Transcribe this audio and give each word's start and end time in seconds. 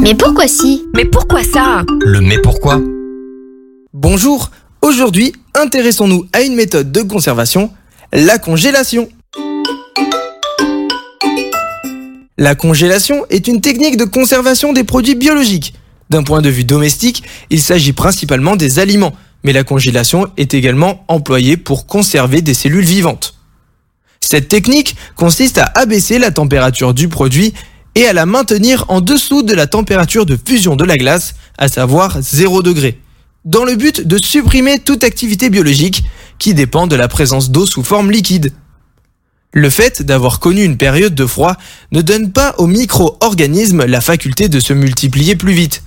Mais 0.00 0.14
pourquoi 0.14 0.48
si? 0.48 0.84
Mais 0.94 1.04
pourquoi 1.04 1.42
ça? 1.42 1.82
Le 2.00 2.20
mais 2.20 2.38
pourquoi? 2.38 2.80
Bonjour, 3.92 4.50
aujourd'hui 4.82 5.32
intéressons-nous 5.54 6.26
à 6.32 6.42
une 6.42 6.54
méthode 6.54 6.92
de 6.92 7.02
conservation, 7.02 7.70
la 8.12 8.38
congélation. 8.38 9.08
La 12.36 12.54
congélation 12.54 13.24
est 13.30 13.46
une 13.46 13.60
technique 13.60 13.96
de 13.96 14.04
conservation 14.04 14.72
des 14.72 14.84
produits 14.84 15.14
biologiques. 15.14 15.74
D'un 16.10 16.22
point 16.22 16.42
de 16.42 16.50
vue 16.50 16.64
domestique, 16.64 17.22
il 17.50 17.60
s'agit 17.60 17.92
principalement 17.92 18.56
des 18.56 18.78
aliments, 18.78 19.12
mais 19.44 19.52
la 19.52 19.64
congélation 19.64 20.26
est 20.36 20.54
également 20.54 21.04
employée 21.08 21.56
pour 21.56 21.86
conserver 21.86 22.42
des 22.42 22.54
cellules 22.54 22.84
vivantes. 22.84 23.34
Cette 24.20 24.48
technique 24.48 24.96
consiste 25.16 25.58
à 25.58 25.70
abaisser 25.74 26.18
la 26.18 26.30
température 26.30 26.94
du 26.94 27.08
produit 27.08 27.54
et 27.94 28.06
à 28.06 28.12
la 28.12 28.26
maintenir 28.26 28.84
en 28.88 29.00
dessous 29.00 29.42
de 29.42 29.54
la 29.54 29.66
température 29.66 30.26
de 30.26 30.38
fusion 30.42 30.76
de 30.76 30.84
la 30.84 30.96
glace, 30.96 31.34
à 31.58 31.68
savoir 31.68 32.20
0 32.20 32.62
degré, 32.62 33.00
dans 33.44 33.64
le 33.64 33.76
but 33.76 34.06
de 34.06 34.18
supprimer 34.18 34.78
toute 34.78 35.04
activité 35.04 35.50
biologique 35.50 36.04
qui 36.38 36.54
dépend 36.54 36.86
de 36.86 36.96
la 36.96 37.08
présence 37.08 37.50
d'eau 37.50 37.66
sous 37.66 37.82
forme 37.82 38.10
liquide. 38.10 38.52
Le 39.52 39.70
fait 39.70 40.02
d'avoir 40.02 40.40
connu 40.40 40.64
une 40.64 40.76
période 40.76 41.14
de 41.14 41.26
froid 41.26 41.56
ne 41.92 42.02
donne 42.02 42.32
pas 42.32 42.56
aux 42.58 42.66
micro-organismes 42.66 43.84
la 43.84 44.00
faculté 44.00 44.48
de 44.48 44.58
se 44.58 44.72
multiplier 44.72 45.36
plus 45.36 45.52
vite. 45.52 45.84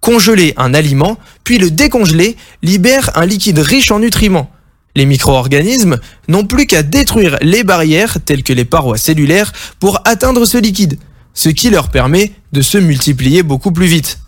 Congeler 0.00 0.54
un 0.56 0.72
aliment, 0.72 1.18
puis 1.44 1.58
le 1.58 1.70
décongeler, 1.70 2.36
libère 2.62 3.10
un 3.14 3.26
liquide 3.26 3.58
riche 3.58 3.90
en 3.90 3.98
nutriments. 3.98 4.50
Les 4.96 5.04
micro-organismes 5.04 5.98
n'ont 6.28 6.46
plus 6.46 6.66
qu'à 6.66 6.82
détruire 6.82 7.36
les 7.42 7.64
barrières 7.64 8.18
telles 8.24 8.42
que 8.42 8.52
les 8.52 8.64
parois 8.64 8.96
cellulaires 8.96 9.52
pour 9.80 10.00
atteindre 10.04 10.44
ce 10.46 10.56
liquide, 10.56 10.98
ce 11.34 11.48
qui 11.48 11.70
leur 11.70 11.90
permet 11.90 12.32
de 12.52 12.62
se 12.62 12.78
multiplier 12.78 13.42
beaucoup 13.42 13.72
plus 13.72 13.86
vite. 13.86 14.20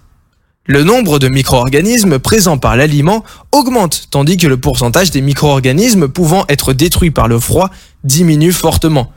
Le 0.67 0.83
nombre 0.83 1.21
de 1.21 1.29
micro-organismes 1.29 2.19
présents 2.19 2.59
par 2.59 2.77
l'aliment 2.77 3.25
augmente, 3.53 4.09
tandis 4.11 4.37
que 4.37 4.49
le 4.49 4.57
pourcentage 4.57 5.13
des 5.13 5.21
micro-organismes 5.21 6.09
pouvant 6.09 6.45
être 6.49 6.73
détruits 6.73 7.13
par 7.13 7.29
le 7.29 7.39
froid 7.39 7.71
diminue 8.03 8.53
fortement. 8.53 9.13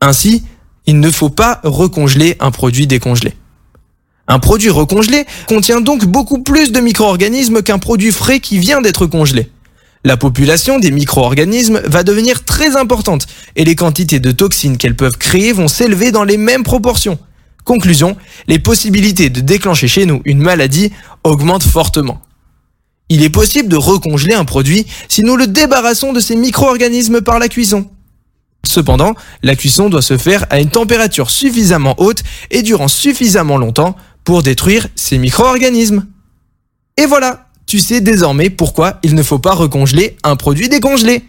Ainsi, 0.00 0.42
il 0.86 1.00
ne 1.00 1.10
faut 1.10 1.28
pas 1.28 1.60
recongeler 1.64 2.36
un 2.40 2.50
produit 2.50 2.86
décongelé. 2.86 3.34
Un 4.26 4.38
produit 4.38 4.70
recongelé 4.70 5.26
contient 5.46 5.82
donc 5.82 6.06
beaucoup 6.06 6.42
plus 6.42 6.72
de 6.72 6.80
micro-organismes 6.80 7.62
qu'un 7.62 7.78
produit 7.78 8.10
frais 8.10 8.40
qui 8.40 8.58
vient 8.58 8.80
d'être 8.80 9.06
congelé. 9.06 9.50
La 10.06 10.18
population 10.18 10.78
des 10.78 10.90
micro-organismes 10.90 11.80
va 11.86 12.02
devenir 12.02 12.44
très 12.44 12.76
importante 12.76 13.26
et 13.56 13.64
les 13.64 13.74
quantités 13.74 14.20
de 14.20 14.32
toxines 14.32 14.76
qu'elles 14.76 14.96
peuvent 14.96 15.16
créer 15.16 15.52
vont 15.52 15.66
s'élever 15.66 16.12
dans 16.12 16.24
les 16.24 16.36
mêmes 16.36 16.62
proportions. 16.62 17.18
Conclusion, 17.64 18.14
les 18.46 18.58
possibilités 18.58 19.30
de 19.30 19.40
déclencher 19.40 19.88
chez 19.88 20.04
nous 20.04 20.20
une 20.26 20.42
maladie 20.42 20.92
augmentent 21.24 21.62
fortement. 21.62 22.20
Il 23.08 23.22
est 23.22 23.30
possible 23.30 23.70
de 23.70 23.76
recongeler 23.76 24.34
un 24.34 24.44
produit 24.44 24.86
si 25.08 25.22
nous 25.22 25.36
le 25.36 25.46
débarrassons 25.46 26.12
de 26.12 26.20
ces 26.20 26.36
micro-organismes 26.36 27.22
par 27.22 27.38
la 27.38 27.48
cuisson. 27.48 27.90
Cependant, 28.66 29.14
la 29.42 29.56
cuisson 29.56 29.88
doit 29.88 30.02
se 30.02 30.18
faire 30.18 30.44
à 30.50 30.60
une 30.60 30.70
température 30.70 31.30
suffisamment 31.30 31.94
haute 31.96 32.22
et 32.50 32.62
durant 32.62 32.88
suffisamment 32.88 33.56
longtemps 33.56 33.96
pour 34.22 34.42
détruire 34.42 34.86
ces 34.96 35.16
micro-organismes. 35.16 36.06
Et 36.98 37.06
voilà, 37.06 37.43
tu 37.66 37.78
sais 37.78 38.00
désormais 38.00 38.50
pourquoi 38.50 38.98
il 39.02 39.14
ne 39.14 39.22
faut 39.22 39.38
pas 39.38 39.54
recongeler 39.54 40.16
un 40.22 40.36
produit 40.36 40.68
décongelé. 40.68 41.24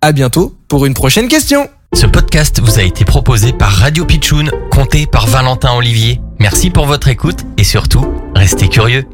À 0.00 0.12
bientôt 0.12 0.54
pour 0.68 0.86
une 0.86 0.94
prochaine 0.94 1.28
question. 1.28 1.68
Ce 1.94 2.06
podcast 2.06 2.60
vous 2.60 2.78
a 2.78 2.82
été 2.82 3.04
proposé 3.04 3.52
par 3.52 3.70
Radio 3.70 4.04
Pitchoun, 4.04 4.50
compté 4.70 5.06
par 5.06 5.26
Valentin 5.26 5.72
Olivier. 5.74 6.20
Merci 6.38 6.70
pour 6.70 6.86
votre 6.86 7.08
écoute 7.08 7.44
et 7.56 7.64
surtout, 7.64 8.06
restez 8.34 8.68
curieux. 8.68 9.04